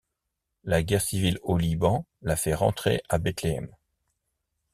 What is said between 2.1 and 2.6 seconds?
la fait